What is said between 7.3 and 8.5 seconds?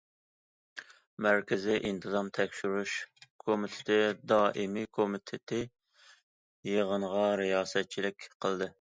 رىياسەتچىلىك